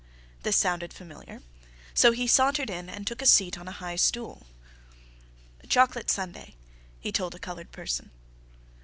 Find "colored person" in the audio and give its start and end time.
7.39-8.09